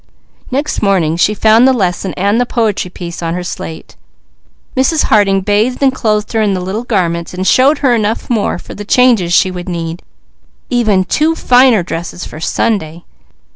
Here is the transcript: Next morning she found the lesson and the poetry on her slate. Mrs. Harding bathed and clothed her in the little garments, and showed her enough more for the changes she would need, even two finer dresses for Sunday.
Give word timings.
Next 0.49 0.81
morning 0.81 1.15
she 1.15 1.35
found 1.35 1.67
the 1.67 1.73
lesson 1.73 2.15
and 2.17 2.41
the 2.41 2.45
poetry 2.47 2.91
on 3.21 3.35
her 3.35 3.43
slate. 3.43 3.95
Mrs. 4.75 5.03
Harding 5.03 5.41
bathed 5.41 5.83
and 5.83 5.93
clothed 5.93 6.33
her 6.33 6.41
in 6.41 6.55
the 6.55 6.59
little 6.59 6.83
garments, 6.85 7.35
and 7.35 7.45
showed 7.45 7.77
her 7.85 7.93
enough 7.93 8.27
more 8.27 8.57
for 8.57 8.73
the 8.73 8.83
changes 8.83 9.31
she 9.31 9.51
would 9.51 9.69
need, 9.69 10.01
even 10.71 11.03
two 11.05 11.35
finer 11.35 11.83
dresses 11.83 12.25
for 12.25 12.39
Sunday. 12.39 13.03